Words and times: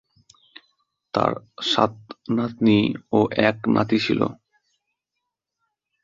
তার 1.13 1.31
সাত 1.63 1.93
নাতনী 2.29 2.79
ও 3.11 3.19
এক 3.47 3.57
নাতি 3.67 3.97
ছিল। 4.05 4.21